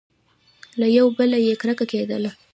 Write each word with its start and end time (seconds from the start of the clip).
له 0.79 0.87
یوه 0.97 1.11
بله 1.17 1.37
یې 1.45 1.53
کرکه 1.61 1.85
کېدله! 1.91 2.31